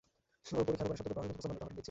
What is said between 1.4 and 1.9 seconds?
টহল দিচ্ছিল।